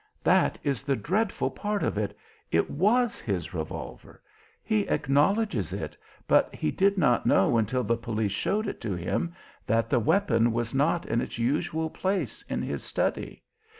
[0.23, 2.17] That is the dreadful part of it
[2.51, 4.19] it was his revolver.
[4.63, 5.95] He acknowledges it,
[6.27, 9.35] but he did not know, until the police showed it to him,
[9.67, 13.43] that the weapon was not in its usual place in his study.